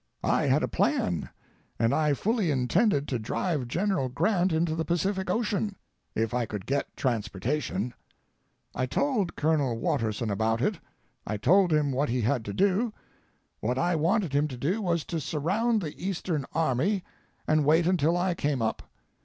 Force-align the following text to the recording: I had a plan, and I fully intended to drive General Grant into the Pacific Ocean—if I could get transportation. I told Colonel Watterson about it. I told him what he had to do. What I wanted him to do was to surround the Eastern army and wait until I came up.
I 0.23 0.47
had 0.47 0.63
a 0.63 0.67
plan, 0.67 1.29
and 1.77 1.93
I 1.93 2.15
fully 2.15 2.49
intended 2.49 3.07
to 3.09 3.19
drive 3.19 3.67
General 3.67 4.09
Grant 4.09 4.51
into 4.51 4.73
the 4.73 4.83
Pacific 4.83 5.29
Ocean—if 5.29 6.33
I 6.33 6.47
could 6.47 6.65
get 6.65 6.97
transportation. 6.97 7.93
I 8.73 8.87
told 8.87 9.35
Colonel 9.35 9.77
Watterson 9.77 10.31
about 10.31 10.59
it. 10.59 10.79
I 11.27 11.37
told 11.37 11.71
him 11.71 11.91
what 11.91 12.09
he 12.09 12.21
had 12.21 12.43
to 12.45 12.53
do. 12.53 12.91
What 13.59 13.77
I 13.77 13.95
wanted 13.95 14.33
him 14.33 14.47
to 14.47 14.57
do 14.57 14.81
was 14.81 15.05
to 15.05 15.19
surround 15.19 15.83
the 15.83 15.93
Eastern 16.03 16.47
army 16.51 17.03
and 17.47 17.63
wait 17.63 17.85
until 17.85 18.17
I 18.17 18.33
came 18.33 18.59
up. 18.63 18.81